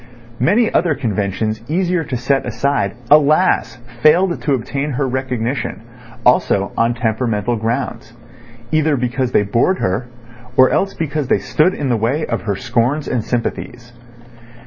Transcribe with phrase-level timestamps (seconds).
[0.39, 3.75] Many other conventions easier to set aside, alas!
[4.01, 5.83] failed to obtain her recognition,
[6.25, 10.07] also on temperamental grounds—either because they bored her,
[10.57, 13.93] or else because they stood in the way of her scorns and sympathies.